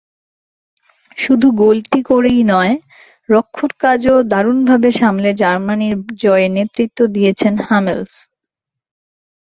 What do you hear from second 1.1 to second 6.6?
শুধু গোলটি করেই নয়, রক্ষণকাজও দারুণভাবে সামলে জার্মানির জয়ে